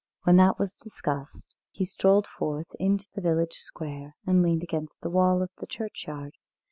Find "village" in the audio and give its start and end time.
3.21-3.57